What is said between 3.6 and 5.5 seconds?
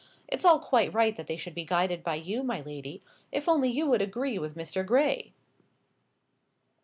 you would agree with Mr. Gray."